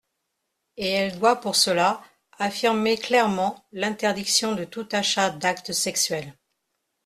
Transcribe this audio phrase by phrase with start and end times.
[0.77, 2.01] Et elle doit pour cela
[2.39, 6.33] affirmer clairement l’interdiction de tout achat d’acte sexuel.